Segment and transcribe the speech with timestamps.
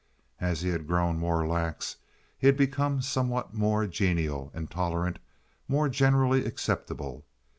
[0.39, 1.97] As he had grown more lax
[2.35, 5.19] he had become somewhat more genial and tolerant,
[5.67, 7.23] more generally acceptable.